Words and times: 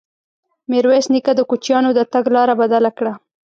ميرويس 0.69 1.05
نيکه 1.13 1.31
د 1.35 1.41
کوچيانو 1.49 1.89
د 1.95 1.99
تګ 2.13 2.25
لاره 2.35 2.53
بدله 2.61 2.91
کړه. 2.97 3.13